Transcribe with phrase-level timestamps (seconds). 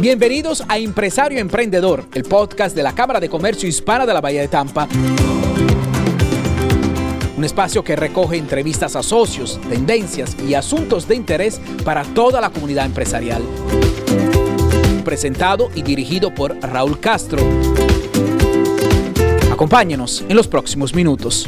[0.00, 4.40] Bienvenidos a Empresario Emprendedor, el podcast de la Cámara de Comercio Hispana de la Bahía
[4.40, 4.88] de Tampa.
[7.36, 12.50] Un espacio que recoge entrevistas a socios, tendencias y asuntos de interés para toda la
[12.50, 13.42] comunidad empresarial.
[15.04, 17.42] Presentado y dirigido por Raúl Castro.
[19.52, 21.46] Acompáñenos en los próximos minutos.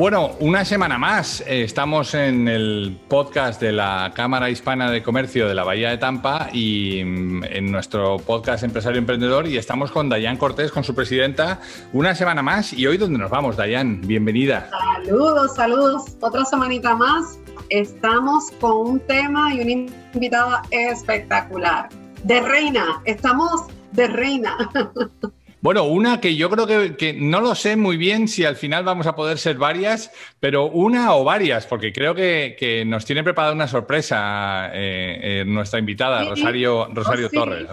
[0.00, 1.42] Bueno, una semana más.
[1.42, 5.98] Eh, estamos en el podcast de la Cámara Hispana de Comercio de la Bahía de
[5.98, 10.94] Tampa y mm, en nuestro podcast Empresario Emprendedor y estamos con Dayan Cortés, con su
[10.94, 11.60] presidenta,
[11.92, 12.72] una semana más.
[12.72, 14.00] ¿Y hoy dónde nos vamos, Dayan?
[14.00, 14.70] Bienvenida.
[14.70, 16.16] Saludos, saludos.
[16.22, 17.38] Otra semanita más.
[17.68, 21.90] Estamos con un tema y una invitada espectacular.
[22.24, 24.56] De reina, estamos de reina.
[25.62, 29.06] Bueno, una que yo creo que, no lo sé muy bien si al final vamos
[29.06, 33.68] a poder ser varias, pero una o varias, porque creo que, nos tiene preparada una
[33.68, 37.68] sorpresa eh, eh, nuestra invitada, Rosario, Rosario oh, Torres.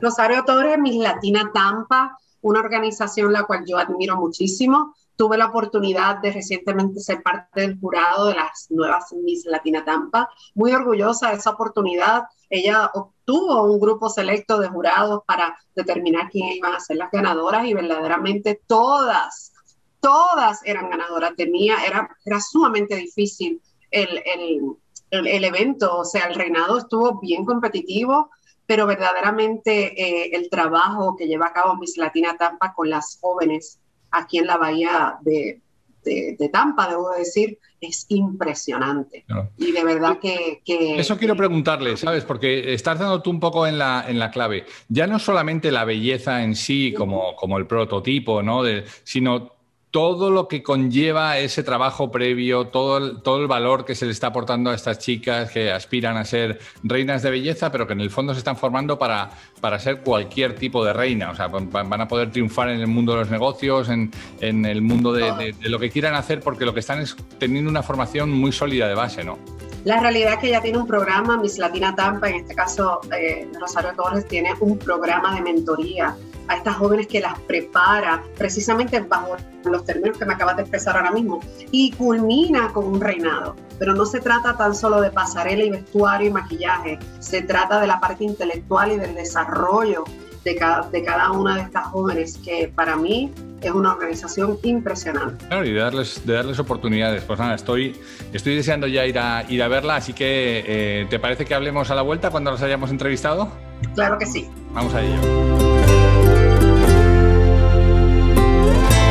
[0.00, 4.94] Rosario Torres, Miss Latina Tampa, una organización la cual yo admiro muchísimo.
[5.22, 10.28] Tuve la oportunidad de recientemente ser parte del jurado de las nuevas Miss Latina Tampa.
[10.56, 12.24] Muy orgullosa de esa oportunidad.
[12.50, 17.64] Ella obtuvo un grupo selecto de jurados para determinar quién iban a ser las ganadoras
[17.68, 19.52] y verdaderamente todas,
[20.00, 21.36] todas eran ganadoras.
[21.36, 27.44] Tenía, era, era sumamente difícil el, el, el, evento, o sea, el reinado estuvo bien
[27.44, 28.28] competitivo
[28.64, 33.78] pero verdaderamente eh, el trabajo que lleva a cabo Miss Latina Tampa con las jóvenes
[34.12, 35.60] aquí en la bahía de,
[36.52, 39.24] Tampa, debo decir, es impresionante.
[39.56, 40.60] Y de verdad que,
[40.98, 42.24] Eso quiero preguntarle, ¿sabes?
[42.24, 44.66] Porque estás dando tú un poco en la, en la clave.
[44.88, 48.62] Ya no solamente la belleza en sí, como, como el prototipo, ¿no?
[48.62, 49.61] De, sino
[49.92, 54.70] todo lo que conlleva ese trabajo previo, todo el, valor que se le está aportando
[54.70, 58.32] a estas chicas que aspiran a ser reinas de belleza, pero que en el fondo
[58.32, 59.30] se están formando para,
[59.60, 61.30] para ser cualquier tipo de reina.
[61.30, 64.10] O sea, van a poder triunfar en el mundo de los negocios, en,
[64.40, 67.82] en el mundo de, lo que quieran hacer, porque lo que están es teniendo una
[67.82, 69.38] formación muy sólida de base, ¿no?
[69.84, 73.46] La realidad es que ella tiene un programa, Miss Latina Tampa, en este caso eh,
[73.60, 76.16] Rosario Torres tiene un programa de mentoría
[76.52, 80.96] a estas jóvenes que las prepara precisamente bajo los términos que me acabas de expresar
[80.96, 81.40] ahora mismo
[81.70, 83.56] y culmina con un reinado.
[83.78, 87.86] Pero no se trata tan solo de pasarela y vestuario y maquillaje, se trata de
[87.86, 90.04] la parte intelectual y del desarrollo
[90.44, 95.46] de cada, de cada una de estas jóvenes que para mí es una organización impresionante.
[95.46, 97.22] Claro, y de darles, de darles oportunidades.
[97.22, 97.96] Pues nada, estoy,
[98.32, 101.90] estoy deseando ya ir a, ir a verla, así que eh, ¿te parece que hablemos
[101.90, 103.48] a la vuelta cuando los hayamos entrevistado?
[103.94, 104.48] Claro que sí.
[104.72, 105.71] Vamos a ello.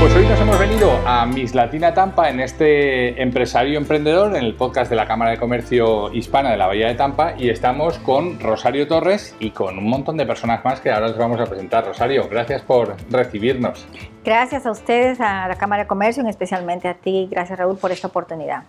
[0.02, 4.56] Pues hoy nos hemos venido a Miss Latina Tampa en este empresario emprendedor, en el
[4.56, 8.40] podcast de la Cámara de Comercio Hispana de la Bahía de Tampa y estamos con
[8.40, 11.86] Rosario Torres y con un montón de personas más que ahora les vamos a presentar.
[11.86, 13.88] Rosario, gracias por recibirnos.
[14.26, 17.28] Gracias a ustedes, a la Cámara de Comercio y especialmente a ti.
[17.30, 18.64] Gracias Raúl por esta oportunidad.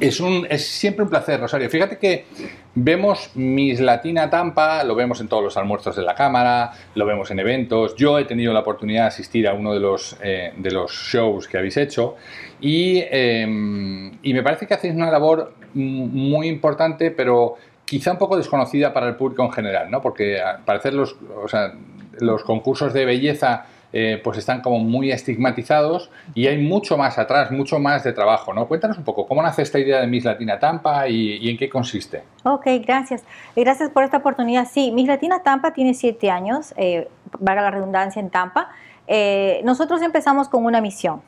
[0.00, 1.70] Es, un, es siempre un placer, Rosario.
[1.70, 2.26] Fíjate que
[2.74, 7.30] vemos Miss Latina Tampa, lo vemos en todos los almuerzos de la Cámara, lo vemos
[7.30, 7.94] en eventos.
[7.96, 11.46] Yo he tenido la oportunidad de asistir a uno de los, eh, de los shows
[11.48, 12.16] que habéis hecho
[12.60, 18.36] y, em, y me parece que hacéis una labor muy importante, pero quizá un poco
[18.36, 20.00] desconocida para el público en general, ¿no?
[20.00, 21.72] Porque al parecer los, o sea,
[22.18, 27.50] los concursos de belleza eh, pues están como muy estigmatizados y hay mucho más atrás,
[27.50, 28.66] mucho más de trabajo, ¿no?
[28.66, 32.22] Cuéntanos un poco, ¿cómo nace esta idea de Miss Latina Tampa y, en qué consiste?
[32.44, 33.22] Ok, gracias.
[33.54, 34.66] Gracias por esta oportunidad.
[34.70, 37.08] Sí, Miss Latina Tampa tiene siete años, eh,
[37.38, 38.70] valga la redundancia en Tampa.
[39.06, 41.22] Eh, nosotros empezamos con una misión.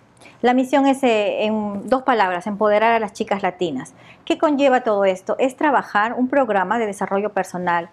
[0.44, 3.94] La misión es, eh, en dos palabras, empoderar a las chicas latinas.
[4.24, 5.36] ¿Qué conlleva todo esto?
[5.38, 7.88] Es trabajar un programa de desarrollo personal.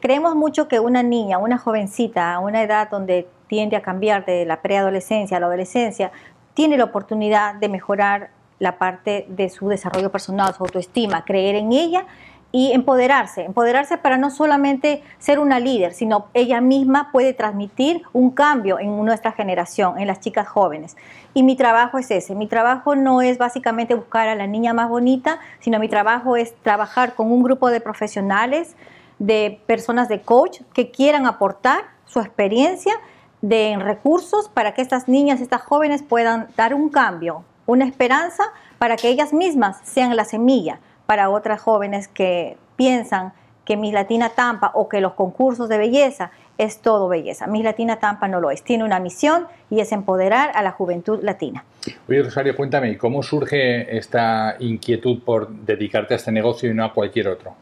[0.00, 4.44] Creemos mucho que una niña, una jovencita, a una edad donde tiende a cambiar de
[4.44, 6.12] la preadolescencia a la adolescencia,
[6.54, 11.72] tiene la oportunidad de mejorar la parte de su desarrollo personal, su autoestima, creer en
[11.72, 12.06] ella
[12.50, 18.30] y empoderarse, empoderarse para no solamente ser una líder, sino ella misma puede transmitir un
[18.30, 20.96] cambio en nuestra generación, en las chicas jóvenes.
[21.34, 24.88] Y mi trabajo es ese, mi trabajo no es básicamente buscar a la niña más
[24.88, 28.74] bonita, sino mi trabajo es trabajar con un grupo de profesionales,
[29.18, 32.94] de personas de coach que quieran aportar su experiencia
[33.42, 38.44] de recursos para que estas niñas, estas jóvenes puedan dar un cambio, una esperanza
[38.78, 43.32] para que ellas mismas sean la semilla para otras jóvenes que piensan
[43.64, 47.46] que mi Latina Tampa o que los concursos de belleza es todo belleza.
[47.46, 48.62] Miss Latina Tampa no lo es.
[48.62, 51.64] Tiene una misión y es empoderar a la juventud latina.
[52.08, 56.92] Oye, Rosario, cuéntame, ¿cómo surge esta inquietud por dedicarte a este negocio y no a
[56.92, 57.54] cualquier otro?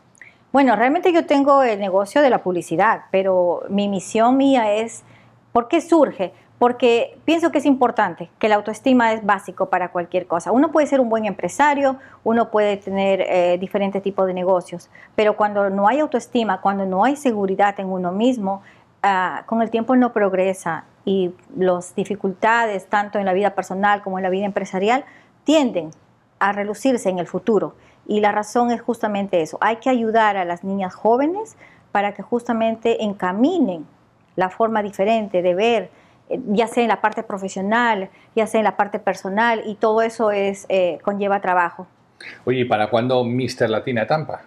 [0.56, 5.02] Bueno, realmente yo tengo el negocio de la publicidad, pero mi misión mía es,
[5.52, 6.32] ¿por qué surge?
[6.58, 10.52] Porque pienso que es importante, que la autoestima es básico para cualquier cosa.
[10.52, 15.36] Uno puede ser un buen empresario, uno puede tener eh, diferentes tipos de negocios, pero
[15.36, 18.62] cuando no hay autoestima, cuando no hay seguridad en uno mismo,
[19.02, 24.18] ah, con el tiempo no progresa y las dificultades, tanto en la vida personal como
[24.18, 25.04] en la vida empresarial,
[25.44, 25.90] tienden
[26.38, 27.74] a relucirse en el futuro.
[28.06, 29.58] Y la razón es justamente eso.
[29.60, 31.56] Hay que ayudar a las niñas jóvenes
[31.92, 33.86] para que justamente encaminen
[34.36, 35.90] la forma diferente de ver,
[36.28, 40.02] eh, ya sea en la parte profesional, ya sea en la parte personal, y todo
[40.02, 41.86] eso es, eh, conlleva trabajo.
[42.44, 44.42] Oye, ¿y para cuándo Mister Latina Tampa?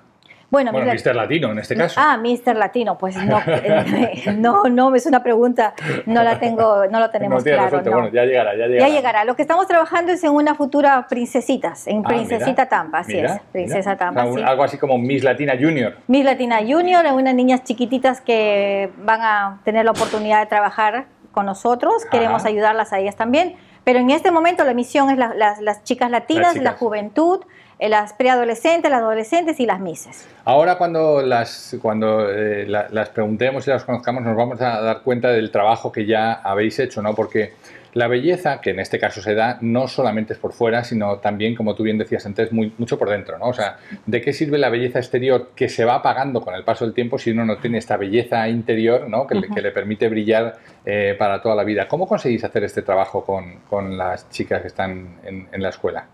[0.51, 1.99] Bueno, Bueno, Mister Latino en este caso.
[2.03, 5.73] Ah, Mister Latino, pues no, eh, no, no, es una pregunta,
[6.07, 7.63] no la tengo, no lo tenemos No claro.
[7.65, 7.89] resuelto.
[7.91, 7.95] no.
[7.97, 8.87] Bueno, ya llegará, ya llegará.
[8.89, 9.25] Ya llegará.
[9.25, 13.13] Lo que estamos trabajando es en una futura princesitas, en Ah, Princesita mira, Tampa, así
[13.13, 13.97] mira, es, Princesa mira.
[13.97, 14.21] Tampa.
[14.21, 14.43] O sea, un- sí.
[14.45, 15.97] Algo así como Miss Latina Junior.
[16.07, 21.45] Miss Latina Junior, unas niñas chiquititas que van a tener la oportunidad de trabajar con
[21.45, 21.93] nosotros.
[22.01, 22.09] Ajá.
[22.09, 23.55] Queremos ayudarlas a ellas también.
[23.83, 27.41] Pero en este momento la misión es la- las, las chicas latinas, Las la juventud,
[27.87, 30.27] las preadolescentes, las adolescentes y las mises.
[30.43, 35.01] Ahora cuando las cuando eh, la- las preguntemos y las conozcamos nos vamos a dar
[35.03, 37.15] cuenta del trabajo que ya habéis hecho, ¿no?
[37.15, 37.53] Porque
[37.93, 41.55] la belleza, que en este caso se da, no solamente es por fuera, sino también,
[41.55, 43.45] como tú bien decías antes, muy, mucho por dentro, ¿no?
[43.47, 46.85] O sea, ¿de qué sirve la belleza exterior que se va apagando con el paso
[46.85, 49.25] del tiempo si uno no tiene esta belleza interior, ¿no?
[49.25, 51.87] Que, le, que le permite brillar eh, para toda la vida.
[51.87, 56.05] ¿Cómo conseguís hacer este trabajo con, con las chicas que están en, en la escuela?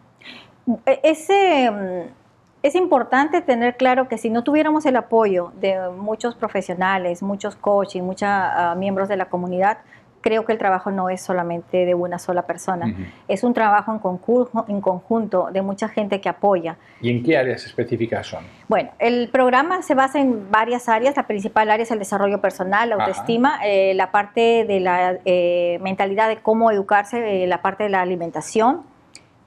[0.85, 2.09] E- Ese, mm,
[2.63, 8.01] es importante tener claro que si no tuviéramos el apoyo de muchos profesionales, muchos coaches,
[8.01, 8.29] muchos
[8.77, 9.77] miembros de la comunidad,
[10.25, 12.91] creo que el trabajo no es solamente de una sola persona.
[13.27, 16.77] Es un trabajo en, concurso, en conjunto de mucha gente que apoya.
[16.99, 18.43] ¿Y en qué áreas específicas son?
[18.67, 21.15] Bueno, el programa se basa en varias áreas.
[21.15, 25.77] La principal área es el desarrollo personal, la autoestima, eh, la parte de la eh,
[25.83, 28.81] mentalidad de cómo educarse, eh, la parte de la alimentación.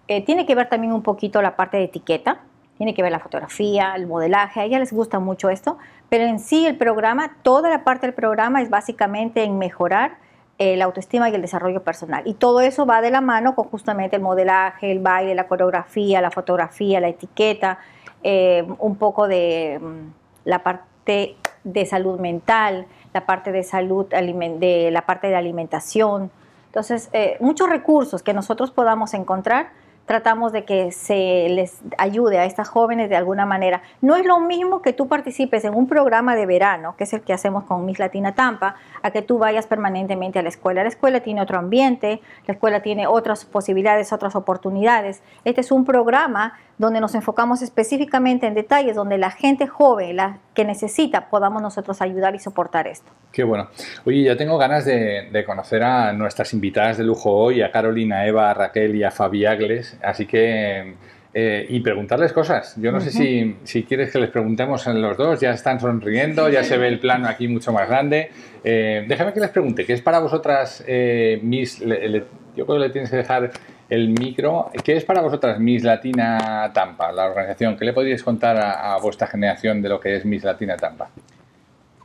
[0.08, 2.40] Eh, tiene que ver también un poquito la parte de etiqueta,
[2.78, 4.60] tiene que ver la fotografía, el modelaje.
[4.60, 5.78] A ella les gusta mucho esto,
[6.08, 10.16] pero en sí el programa, toda la parte del programa es básicamente en mejorar
[10.60, 12.22] eh, la autoestima y el desarrollo personal.
[12.26, 16.20] Y todo eso va de la mano con justamente el modelaje, el baile, la coreografía,
[16.20, 17.78] la fotografía, la etiqueta,
[18.24, 20.12] eh, un poco de mm,
[20.46, 26.30] la parte de salud mental, la parte de salud, de la parte de alimentación.
[26.66, 29.70] Entonces, eh, muchos recursos que nosotros podamos encontrar,
[30.08, 33.82] tratamos de que se les ayude a estas jóvenes de alguna manera.
[34.00, 37.20] No es lo mismo que tú participes en un programa de verano, que es el
[37.20, 40.82] que hacemos con Miss Latina Tampa, a que tú vayas permanentemente a la escuela.
[40.82, 45.22] La escuela tiene otro ambiente, la escuela tiene otras posibilidades, otras oportunidades.
[45.44, 50.38] Este es un programa donde nos enfocamos específicamente en detalles, donde la gente joven, la
[50.54, 53.10] que necesita, podamos nosotros ayudar y soportar esto.
[53.32, 53.68] Qué bueno.
[54.04, 58.50] Oye, ya tengo ganas de, conocer a nuestras invitadas de lujo hoy, a Carolina, Eva,
[58.50, 60.94] a Raquel y a Fabi Agles, así que...
[61.34, 62.74] eh, y preguntarles cosas.
[62.80, 66.48] Yo no sé si, si quieres que les preguntemos a los dos, ya están sonriendo,
[66.48, 68.30] ya se ve el plano aquí mucho más grande.
[68.64, 71.80] Eh, déjame que les pregunte, ¿qué es para vosotras eh, Miss...
[71.80, 72.24] le- le-
[72.56, 73.50] yo creo que le tienes que dejar
[73.88, 74.70] el micro.
[74.82, 77.76] ¿Qué es para vosotras Miss Latina Tampa, la organización?
[77.76, 81.08] ¿Qué le podríais contar a, a vuestra generación de lo que es Miss Latina Tampa?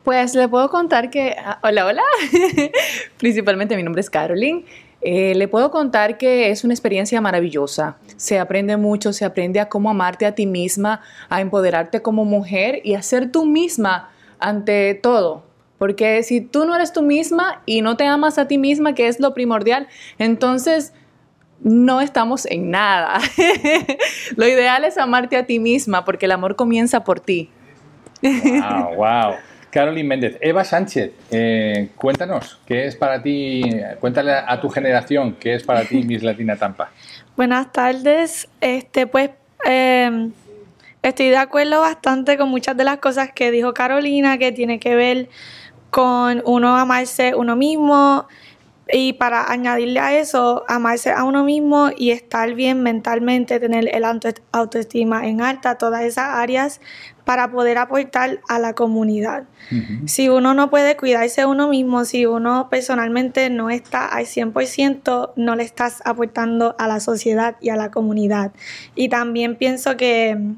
[0.04, 2.04] Pues le puedo contar que, ah, hola, hola,
[3.18, 4.64] principalmente mi nombre es Caroline.
[5.06, 7.98] Eh, le puedo contar que es una experiencia maravillosa.
[8.16, 12.80] Se aprende mucho, se aprende a cómo amarte a ti misma, a empoderarte como mujer
[12.86, 15.44] y a ser tú misma ante todo.
[15.78, 19.08] Porque si tú no eres tú misma y no te amas a ti misma, que
[19.08, 19.88] es lo primordial,
[20.20, 20.94] entonces
[21.60, 23.20] no estamos en nada.
[24.38, 27.50] lo ideal es amarte a ti misma porque el amor comienza por ti.
[28.22, 29.34] Wow, wow.
[29.74, 33.64] Carolyn Méndez, Eva Sánchez, eh, cuéntanos, ¿qué es para ti,
[34.00, 36.92] cuéntale a tu generación, qué es para ti Miss Latina Tampa?
[37.36, 38.48] Buenas tardes.
[38.62, 39.32] Este, pues,
[39.66, 40.30] eh,
[41.02, 44.96] estoy de acuerdo bastante con muchas de las cosas que dijo Carolina, que tiene que
[44.96, 45.30] ver
[45.90, 48.28] con uno amarse uno mismo
[48.92, 54.04] y para añadirle a eso, amarse a uno mismo y estar bien mentalmente, tener el
[54.04, 56.82] auto- autoestima en alta, todas esas áreas
[57.24, 59.46] para poder aportar a la comunidad.
[60.06, 65.56] Si uno no puede cuidarse uno mismo, si uno personalmente no está al 100%, no
[65.56, 68.52] le estás aportando a la sociedad y a la comunidad.
[68.96, 70.56] Y también pienso que mm,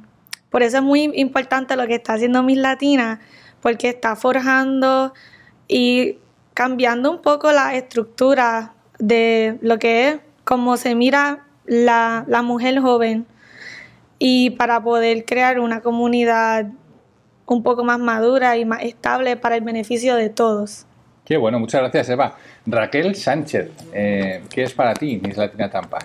[0.49, 3.19] por eso es muy importante lo que está haciendo Miss Latina,
[3.61, 5.13] porque está forjando
[5.67, 6.17] y
[6.55, 12.79] cambiando un poco la estructura de lo que es, cómo se mira la, la mujer
[12.79, 13.27] joven
[14.17, 16.67] y para poder crear una comunidad
[17.45, 20.85] un poco más madura y más estable para el beneficio de todos.
[21.25, 22.35] Qué bueno, muchas gracias Eva.
[22.65, 25.99] Raquel Sánchez, eh, ¿qué es para ti Miss Latina Tampa?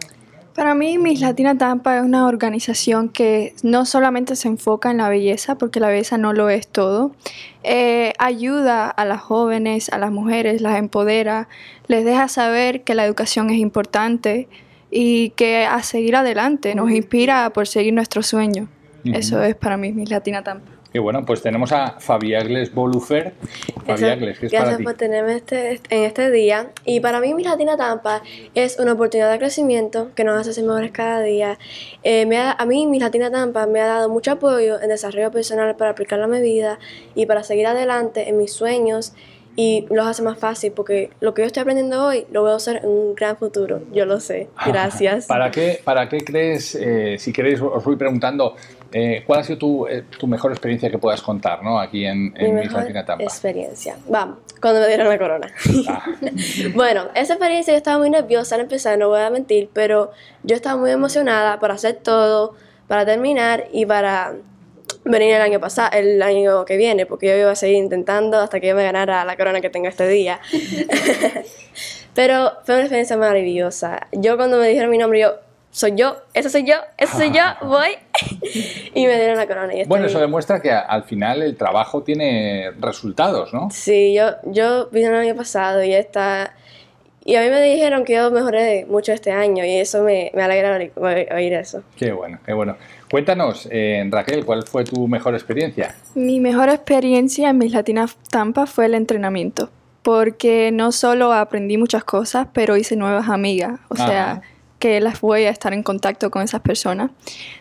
[0.60, 5.08] Para mí, Miss Latina Tampa es una organización que no solamente se enfoca en la
[5.08, 7.12] belleza, porque la belleza no lo es todo,
[7.62, 11.48] eh, ayuda a las jóvenes, a las mujeres, las empodera,
[11.86, 14.48] les deja saber que la educación es importante
[14.90, 18.68] y que a seguir adelante nos inspira por seguir nuestro sueño.
[19.04, 20.79] Eso es para mí Miss Latina Tampa.
[20.92, 23.32] Y bueno, pues tenemos a Fabiagles Bolufer.
[23.86, 24.82] Fabiagles, ¿qué es Gracias para ti?
[24.84, 26.70] por tenerme este, en este día.
[26.84, 28.22] Y para mí, mi Latina Tampa
[28.56, 31.58] es una oportunidad de crecimiento que nos hace ser mejores cada día.
[32.02, 35.30] Eh, me ha- a mí, mi Latina Tampa me ha dado mucho apoyo en desarrollo
[35.30, 36.80] personal para aplicarlo a mi vida
[37.14, 39.12] y para seguir adelante en mis sueños.
[39.60, 42.56] Y los hace más fácil porque lo que yo estoy aprendiendo hoy lo voy a
[42.56, 43.82] usar en un gran futuro.
[43.92, 44.48] Yo lo sé.
[44.66, 45.26] Gracias.
[45.26, 48.56] ¿Para qué, para qué crees, eh, si queréis, os voy preguntando,
[48.90, 51.78] eh, ¿cuál ha sido tu, eh, tu mejor experiencia que puedas contar ¿no?
[51.78, 53.22] aquí en, mi en Miss mejor Tampa?
[53.22, 53.96] experiencia.
[54.08, 55.52] Vamos, cuando me dieron la corona.
[55.86, 56.06] Ah,
[56.74, 60.10] Bueno, esa experiencia yo estaba muy nerviosa al empezar, no voy a mentir, pero
[60.42, 62.54] yo estaba muy emocionada para hacer todo,
[62.88, 64.36] para terminar y para
[65.04, 68.60] venir el año pasado, el año que viene, porque yo iba a seguir intentando hasta
[68.60, 70.40] que yo me ganara la corona que tengo este día.
[72.14, 74.08] pero fue una experiencia maravillosa.
[74.12, 75.34] Yo cuando me dijeron mi nombre, yo,
[75.70, 77.90] soy yo, eso soy yo, eso soy yo, voy.
[78.94, 79.74] y me dieron la corona.
[79.74, 83.68] Y bueno, eso demuestra que al final el trabajo tiene resultados, ¿no?
[83.70, 86.54] Sí, yo, yo vine el año pasado y está...
[87.22, 90.42] Y a mí me dijeron que yo mejoré mucho este año y eso me, me
[90.42, 91.82] alegra oír eso.
[91.96, 92.76] Qué bueno, qué bueno.
[93.10, 95.96] Cuéntanos, eh, Raquel, ¿cuál fue tu mejor experiencia?
[96.14, 99.68] Mi mejor experiencia en Miss Latina Tampa fue el entrenamiento,
[100.02, 104.06] porque no solo aprendí muchas cosas, pero hice nuevas amigas, o Ajá.
[104.06, 104.42] sea,
[104.78, 107.10] que las voy a estar en contacto con esas personas.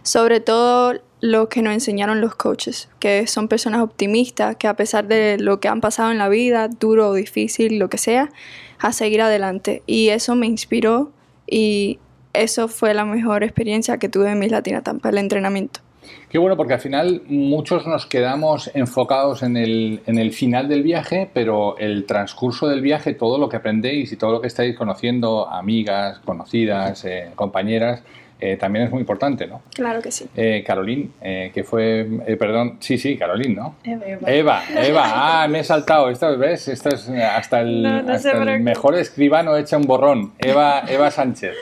[0.04, 5.08] Sobre todo lo que nos enseñaron los coaches, que son personas optimistas, que a pesar
[5.08, 8.30] de lo que han pasado en la vida, duro o difícil, lo que sea,
[8.78, 9.82] a seguir adelante.
[9.88, 11.12] Y eso me inspiró
[11.46, 12.00] y
[12.34, 15.82] eso fue la mejor experiencia que tuve en Miss Latina Tampa, el entrenamiento.
[16.30, 20.84] Qué bueno, porque al final muchos nos quedamos enfocados en el, en el final del
[20.84, 24.76] viaje, pero el transcurso del viaje, todo lo que aprendéis y todo lo que estáis
[24.76, 28.04] conociendo, amigas, conocidas, eh, compañeras,
[28.42, 29.62] eh, también es muy importante, ¿no?
[29.74, 30.28] Claro que sí.
[30.36, 33.76] Eh, Caroline, eh, que fue, eh, perdón, sí, sí, Caroline, ¿no?
[33.84, 35.04] Eva, Eva,
[35.44, 36.70] ah, me he saltado, esto, ¿ves?
[36.70, 41.12] Esto es hasta el, No, no hasta el mejor escribano echa un borrón, Eva, Eva
[41.12, 41.56] Sánchez.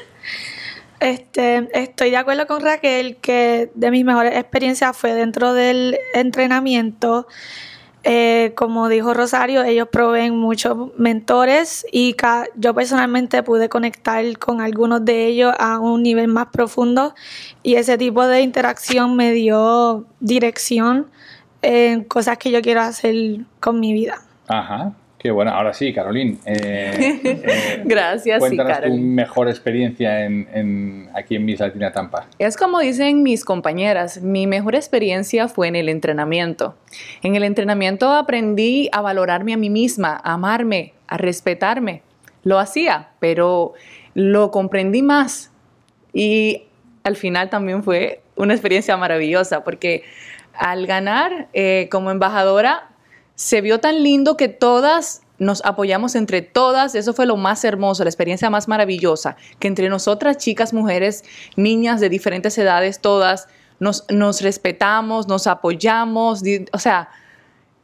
[0.99, 7.27] Este, estoy de acuerdo con Raquel que de mis mejores experiencias fue dentro del entrenamiento.
[8.03, 12.15] Eh, como dijo Rosario, ellos proveen muchos mentores y
[12.55, 17.13] yo personalmente pude conectar con algunos de ellos a un nivel más profundo
[17.63, 21.07] y ese tipo de interacción me dio dirección
[21.61, 24.21] en cosas que yo quiero hacer con mi vida.
[24.47, 25.51] Ajá, qué bueno.
[25.51, 26.37] Ahora sí, Caroline.
[26.45, 29.03] eh, eh, Gracias, sí, Cuéntanos tu Caroline.
[29.15, 32.27] mejor experiencia en, en- aquí en Miss Latina Tampa.
[32.39, 36.75] Es como dicen mis compañeras, mi mejor experiencia fue en el entrenamiento.
[37.23, 42.01] En el entrenamiento aprendí a valorarme a mí misma, a amarme, a respetarme.
[42.43, 43.73] Lo hacía, pero
[44.13, 45.51] lo comprendí más.
[46.13, 46.63] Y
[47.03, 50.03] al final también fue una experiencia maravillosa, porque
[50.53, 52.89] al ganar eh, como embajadora,
[53.37, 58.03] se vio tan lindo que todas nos apoyamos entre todas, eso fue lo más hermoso,
[58.03, 61.23] la experiencia más maravillosa, que entre nosotras, chicas, mujeres,
[61.55, 63.47] niñas de diferentes edades, todas,
[63.79, 66.41] nos, nos respetamos, nos apoyamos,
[66.73, 67.09] o sea,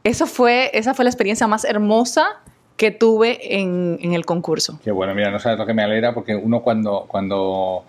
[0.04, 2.42] eso fue, esa fue la experiencia más hermosa
[2.76, 4.80] que tuve en, en el concurso.
[4.84, 7.86] Qué bueno, mira, no sabes lo que me alegra porque uno cuando, cuando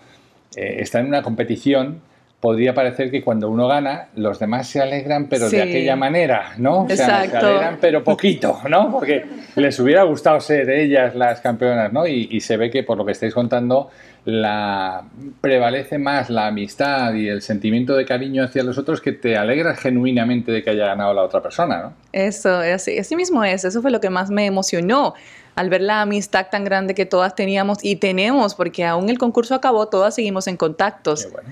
[0.54, 2.02] eh, está en una competición
[2.44, 5.56] podría parecer que cuando uno gana los demás se alegran pero Sí.
[5.56, 6.82] de aquella manera, ¿no?
[6.82, 7.46] O sea, se Exacto.
[7.46, 8.92] alegran pero poquito, ¿no?
[8.92, 9.24] Porque
[9.56, 12.06] les hubiera gustado ser ellas las campeonas, ¿no?
[12.06, 13.88] Y, y se ve que por lo que estáis contando
[14.26, 15.04] la
[15.40, 19.78] prevalece más la amistad y el sentimiento de cariño hacia los otros que te alegras
[19.78, 21.92] genuinamente de que haya ganado la otra persona, ¿no?
[22.12, 25.14] Eso, así, así mismo es, eso fue lo que más me emocionó
[25.56, 29.54] al ver la amistad tan grande que todas teníamos y tenemos, porque aún el concurso
[29.54, 31.48] acabó, todas seguimos en contactos Qué bueno.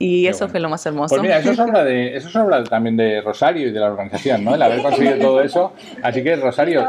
[0.00, 0.50] Y Qué eso bueno.
[0.52, 1.14] fue lo más hermoso.
[1.16, 3.86] Pues mira, eso se habla de, eso se habla también de Rosario y de la
[3.86, 4.54] organización, ¿no?
[4.54, 5.72] El haber conseguido todo eso.
[6.02, 6.88] Así que, Rosario,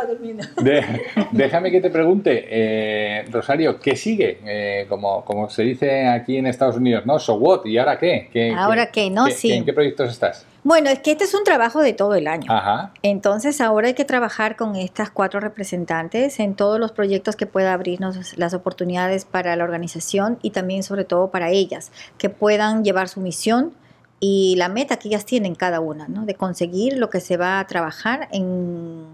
[0.61, 0.83] de-
[1.31, 4.37] déjame que te pregunte, eh, Rosario, ¿qué sigue?
[4.45, 7.17] Eh, como, como se dice aquí en Estados Unidos, ¿no?
[7.19, 7.65] So what?
[7.65, 8.29] ¿Y ahora qué?
[8.31, 9.09] ¿Qué- ¿Ahora qué?
[9.09, 9.51] No, sí.
[9.53, 10.45] ¿En qué proyectos estás?
[10.63, 12.51] Bueno, es que este es un trabajo de todo el año.
[12.51, 12.91] Ajá.
[13.01, 17.73] Entonces ahora hay que trabajar con estas cuatro representantes en todos los proyectos que pueda
[17.73, 23.07] abrirnos las oportunidades para la organización y también sobre todo para ellas, que puedan llevar
[23.07, 23.73] su misión
[24.19, 26.25] y la meta que ellas tienen cada una, ¿no?
[26.25, 29.05] de conseguir lo que se va a trabajar en,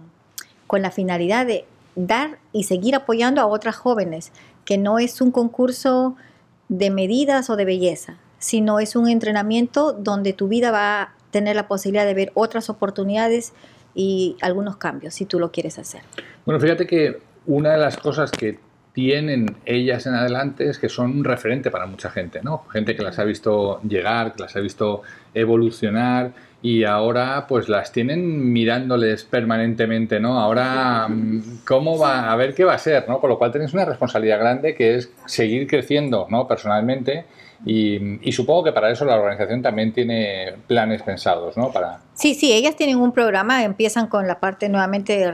[0.67, 4.31] con la finalidad de dar y seguir apoyando a otras jóvenes,
[4.65, 6.15] que no es un concurso
[6.69, 11.58] de medidas o de belleza, sino es un entrenamiento donde tu vida va a tener
[11.58, 13.51] la posibilidad de ver otras oportunidades
[13.94, 16.00] y algunos cambios, si tú lo quieres hacer.
[16.46, 18.58] Bueno, fíjate que una de las cosas que
[18.94, 22.63] tienen ellas en adelante es que son un referente para mucha gente, ¿no?
[22.72, 25.01] Gente que las ha visto llegar, que las ha visto
[25.34, 30.39] evolucionar y ahora pues las tienen mirándoles permanentemente, ¿no?
[30.39, 31.10] Ahora,
[31.68, 32.32] ¿cómo va?
[32.32, 33.20] A ver qué va a ser, ¿no?
[33.20, 36.48] Con lo cual tenéis una responsabilidad grande que es seguir creciendo, ¿no?
[36.48, 37.25] Personalmente
[37.65, 41.71] y, y, supongo que para eso la organización también tiene planes pensados, ¿no?
[41.71, 42.00] Para...
[42.13, 45.31] Sí, sí, ellas tienen un programa, empiezan con la parte nuevamente de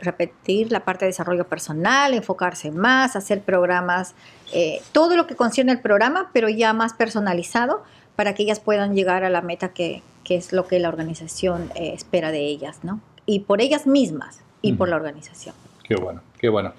[0.00, 4.14] repetir la parte de desarrollo personal, enfocarse más, hacer programas,
[4.52, 7.82] eh, todo lo que concierne el programa, pero ya más personalizado
[8.16, 11.70] para que ellas puedan llegar a la meta que, que es lo que la organización
[11.74, 13.00] eh, espera de ellas, ¿no?
[13.24, 15.54] Y por ellas mismas y por la organización.
[15.96, 16.72] Qué bueno, qué bueno.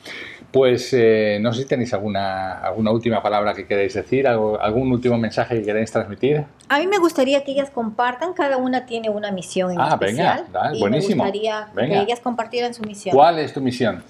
[0.52, 4.92] Pues eh, no sé si tenéis alguna, alguna última palabra que queréis decir, algo, algún
[4.92, 6.46] último mensaje que queréis transmitir.
[6.70, 10.46] A mí me gustaría que ellas compartan, cada una tiene una misión en ah, especial.
[10.46, 11.24] Venga, buenísimo.
[11.24, 11.96] Me gustaría venga.
[11.96, 13.16] que ellas compartieran su misión.
[13.16, 14.04] ¿Cuál es tu misión?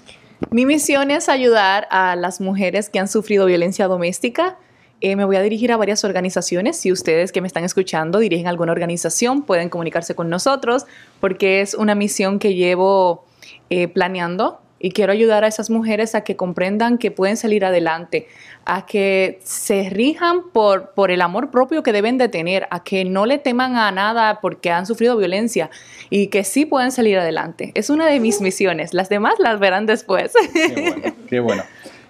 [0.50, 4.58] Mi misión es ayudar a las mujeres que han sufrido violencia doméstica.
[5.00, 6.78] Eh, me voy a dirigir a varias organizaciones.
[6.78, 10.86] Si ustedes que me están escuchando dirigen alguna organización, pueden comunicarse con nosotros
[11.20, 13.24] porque es una misión que llevo
[13.70, 18.28] eh, planeando y quiero ayudar a esas mujeres a que comprendan que pueden salir adelante,
[18.66, 23.06] a que se rijan por, por el amor propio que deben de tener, a que
[23.06, 25.70] no le teman a nada porque han sufrido violencia
[26.10, 27.72] y que sí pueden salir adelante.
[27.74, 28.92] Es una de mis misiones.
[28.92, 30.34] Las demás las verán después.
[30.52, 31.16] Qué bueno.
[31.30, 31.62] Qué bueno.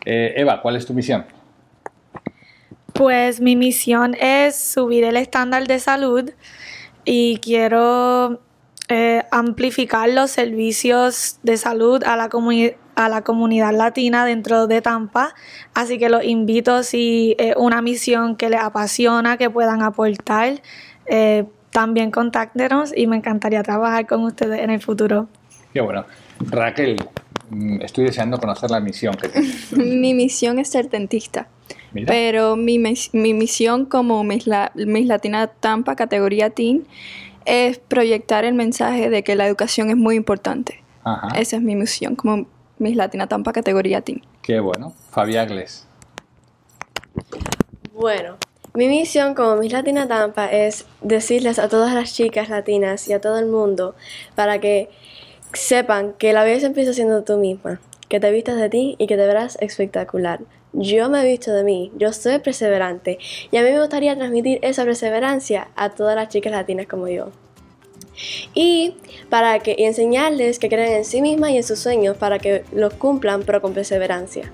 [0.05, 1.27] Eh, Eva, ¿cuál es tu misión?
[2.93, 6.29] Pues mi misión es subir el estándar de salud
[7.05, 8.41] y quiero
[8.89, 12.29] eh, amplificar los servicios de salud a la,
[12.97, 15.35] a la comunidad latina dentro de Tampa.
[15.75, 20.61] Así que los invito, si es una misión que les apasiona, que puedan aportar,
[21.07, 25.29] eh, también contáctenos y me encantaría trabajar con ustedes en el futuro.
[25.73, 26.05] Qué bueno.
[26.51, 26.97] Raquel,
[27.51, 29.73] mm, estoy deseando conocer la misión que tienes.
[29.77, 31.49] Mi misión es ser dentista.
[31.93, 32.07] Mira.
[32.13, 32.79] Pero mi,
[33.13, 36.87] mi misión como Miss, La- Miss Latina Tampa categoría Teen
[37.45, 40.83] es proyectar el mensaje de que la educación es muy importante.
[41.05, 41.29] Ajá.
[41.39, 42.47] Esa es mi misión como
[42.79, 44.23] Miss Latina Tampa categoría Teen.
[44.43, 44.93] Qué bueno.
[45.11, 45.87] Fabiagles.
[47.93, 48.37] Bueno,
[48.75, 53.21] mi misión como Miss Latina Tampa es decirles a todas las chicas latinas y a
[53.21, 53.95] todo el mundo
[54.35, 54.91] para que
[55.53, 59.17] sepan que la belleza empieza siendo tú misma, que te vistas de ti y que
[59.17, 60.41] te verás espectacular.
[60.75, 63.19] Yo me he visto de mí, yo soy perseverante
[63.51, 67.31] y a mí me gustaría transmitir esa perseverancia a todas las chicas latinas como yo.
[68.55, 68.97] Y
[69.29, 72.65] para que y enseñarles que creen en sí mismas y en sus sueños para que
[72.73, 74.53] los cumplan pero con perseverancia.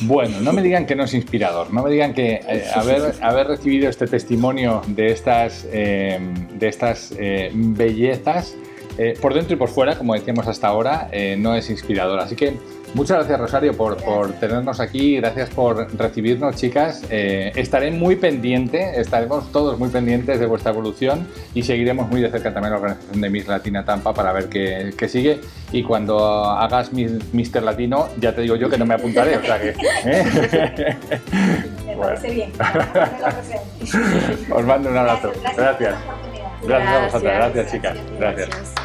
[0.00, 3.46] Bueno, no me digan que no es inspirador, no me digan que eh, haber, haber
[3.46, 6.18] recibido este testimonio de estas, eh,
[6.52, 8.56] de estas eh, bellezas
[8.98, 12.20] eh, por dentro y por fuera, como decíamos hasta ahora, no es inspirador.
[12.20, 12.54] Así que
[12.94, 17.02] muchas gracias Rosario por, por tenernos aquí, gracias por recibirnos chicas.
[17.10, 22.30] Eh, estaré muy pendiente, estaremos todos muy pendientes de vuestra evolución y seguiremos muy de
[22.30, 25.40] cerca también la organización de Miss Latina Tampa para ver qué, qué sigue.
[25.72, 29.36] Y cuando hagas Mister Latino, ya te digo yo que no me apuntaré.
[29.36, 29.70] O sea que,
[30.04, 30.96] ¿eh?
[31.86, 32.52] Me parece bien.
[34.50, 35.32] Os mando un abrazo.
[35.56, 35.94] Gracias.
[36.62, 37.54] Gracias a vosotras, Gracias.
[37.54, 37.98] gracias chicas.
[38.18, 38.83] Gracias.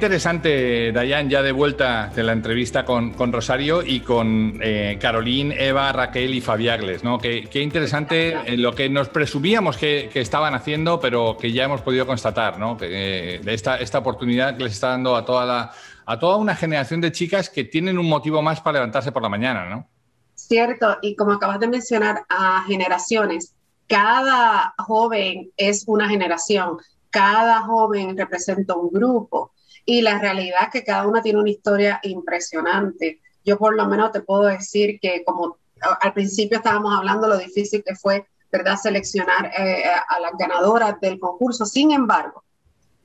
[0.00, 5.92] Interesante, Dayan, ya de vuelta de la entrevista con, Rosario y con eh, Carolín, Eva,
[5.92, 7.18] Raquel y Fabiagles, ¿no?
[7.18, 11.82] Qué, qué interesante eh, lo que nos presumíamos que, estaban haciendo, pero que ya hemos
[11.82, 12.78] podido constatar, ¿no?
[12.80, 15.72] Eh, esta, esta oportunidad que les está dando a toda, la,
[16.06, 19.28] a toda una generación de chicas que tienen un motivo más para levantarse por la
[19.28, 19.86] mañana, ¿no?
[20.34, 23.54] Cierto, y como acabas de mencionar, a generaciones,
[23.86, 26.78] cada joven es una generación,
[27.10, 29.52] cada joven representa un grupo
[29.90, 33.20] y la realidad es que cada una tiene una historia impresionante.
[33.44, 35.56] Yo por lo menos te puedo decir que como
[36.00, 41.18] al principio estábamos hablando lo difícil que fue, ¿verdad?, seleccionar eh, a las ganadoras del
[41.18, 41.66] concurso.
[41.66, 42.44] Sin embargo,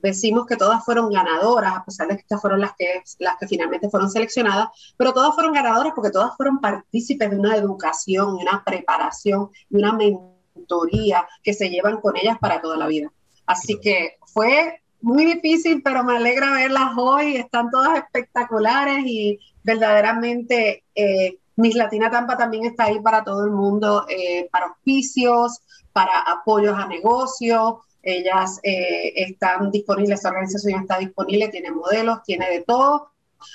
[0.00, 3.48] decimos que todas fueron ganadoras, a pesar de que estas fueron las que, las que
[3.48, 8.62] finalmente fueron seleccionadas, pero todas fueron ganadoras porque todas fueron partícipes de una educación, una
[8.64, 13.10] preparación y una mentoría que se llevan con ellas para toda la vida.
[13.44, 20.84] Así que fue muy difícil, pero me alegra verlas hoy, están todas espectaculares y verdaderamente
[20.94, 26.20] eh, Miss Latina Tampa también está ahí para todo el mundo, eh, para auspicios, para
[26.20, 32.60] apoyos a negocios, ellas eh, están disponibles, esta organización está disponible, tiene modelos, tiene de
[32.62, 33.10] todo.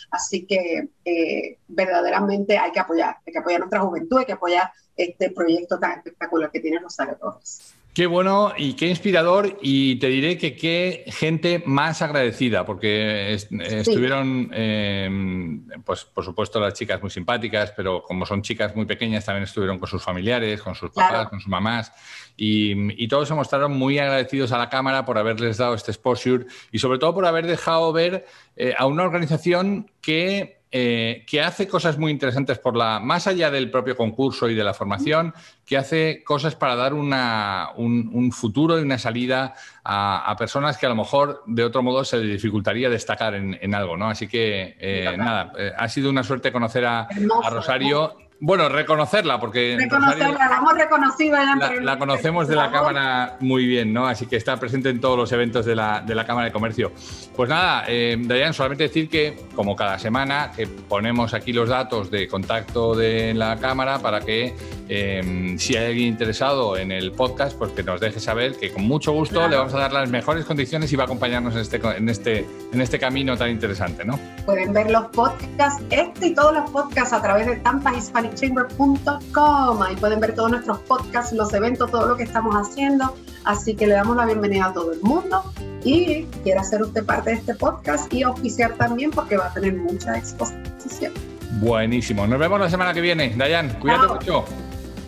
[0.10, 4.34] Así que eh, verdaderamente hay que apoyar, hay que apoyar a nuestra juventud, hay que
[4.34, 7.73] apoyar este proyecto tan espectacular que tiene Rosario Torres.
[7.93, 14.49] Qué bueno y qué inspirador y te diré que qué gente más agradecida porque estuvieron,
[14.54, 19.43] em, pues por supuesto las chicas muy simpáticas, pero como son chicas muy pequeñas también
[19.43, 21.91] estuvieron con sus familiares, con sus papás, con sus mamás.
[22.38, 26.80] Y, todos se mostraron muy agradecidos a la Cámara por haberles dado este exposure y
[26.80, 28.25] sobre todo por haber dejado ver
[28.56, 33.51] eh, a una organización que eh, que hace cosas muy interesantes por la, más allá
[33.51, 35.34] del propio concurso y de la formación,
[35.65, 39.53] que hace cosas para dar una, un, futuro y una salida
[39.84, 43.97] a, personas que a lo mejor de otro modo se les dificultaría destacar en, algo,
[43.97, 44.07] ¿no?
[44.07, 47.01] Así que eh, nada, eh, ha sido una suerte conocer a,
[47.43, 48.15] a Rosario.
[48.43, 49.77] Bueno, reconocerla, porque.
[49.80, 51.38] Reconocerla, la hemos reconocido
[51.82, 54.08] la, conocemos de la Cámara muy bien, ¿no?
[54.08, 56.91] Así que está presente en todos los eventos de la, de la Cámara de Comercio.
[57.36, 62.10] Pues nada, eh, Dayan, solamente decir que, como cada semana, que ponemos aquí los datos
[62.10, 64.56] de contacto de la Cámara para que,
[64.89, 68.88] eh, si hay alguien interesado en el podcast, pues que nos deje saber que con
[68.88, 71.77] mucho gusto le vamos a dar las mejores condiciones y va a acompañarnos en este,
[71.77, 74.19] en este, en este camino tan interesante, ¿no?
[74.47, 79.82] Pueden ver los podcasts, este y todos los podcasts a través de Tampa Hispanic chamber.com.
[79.82, 83.15] Ahí pueden ver todos nuestros podcasts, los eventos, todo lo que estamos haciendo.
[83.44, 85.44] Así que le damos la bienvenida a todo el mundo
[85.84, 89.76] y quiera ser usted parte de este podcast y oficiar también porque va a tener
[89.76, 91.13] mucha exposición.
[91.60, 92.28] Buenísimo.
[92.28, 93.34] Nos vemos la semana que viene.
[93.36, 94.46] Dayan, cuídate mucho.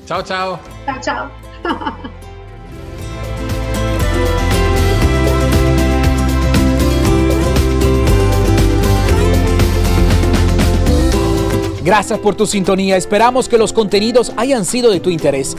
[0.05, 0.59] Chao, chao.
[0.85, 1.31] Chao, chao.
[11.83, 12.95] Gracias por tu sintonía.
[12.95, 15.55] Esperamos que los contenidos hayan sido de tu interés.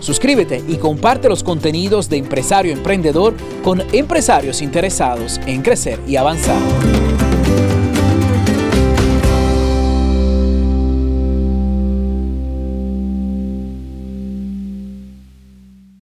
[0.00, 6.58] Suscríbete y comparte los contenidos de Empresario Emprendedor con empresarios interesados en crecer y avanzar.